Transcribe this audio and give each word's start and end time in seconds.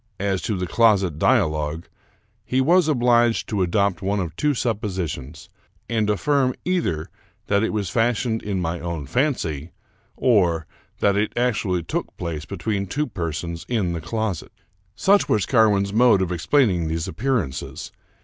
As 0.19 0.41
to 0.41 0.57
the 0.57 0.65
closet 0.65 1.19
dia 1.19 1.45
logue, 1.45 1.85
he 2.43 2.59
was 2.59 2.87
obliged 2.87 3.47
to 3.49 3.61
adopt 3.61 4.01
one 4.01 4.19
of 4.19 4.35
two 4.35 4.55
suppositions, 4.55 5.47
and 5.87 6.09
affirm 6.09 6.55
either 6.65 7.11
that 7.45 7.61
it 7.61 7.71
was 7.71 7.91
fashioned 7.91 8.41
in 8.41 8.59
my 8.59 8.79
own 8.79 9.05
fancy, 9.05 9.69
or 10.17 10.65
that 11.01 11.15
it 11.15 11.37
actually 11.37 11.83
took 11.83 12.17
place 12.17 12.45
between 12.45 12.87
two 12.87 13.05
persons 13.05 13.63
in 13.69 13.93
the 13.93 14.01
closet. 14.01 14.51
Such 14.95 15.29
was 15.29 15.45
Carwin's 15.45 15.93
mode 15.93 16.23
of 16.23 16.31
explaining 16.31 16.87
these 16.87 17.07
appearances. 17.07 17.91